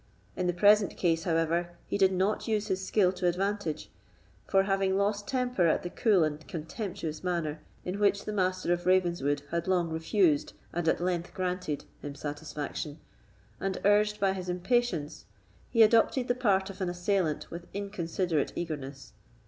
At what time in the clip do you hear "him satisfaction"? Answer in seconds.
12.01-12.97